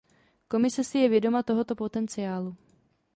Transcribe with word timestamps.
Komise 0.47 0.83
si 0.83 0.97
je 0.99 1.09
vědoma 1.09 1.43
tohoto 1.43 1.75
potenciálu. 1.75 2.55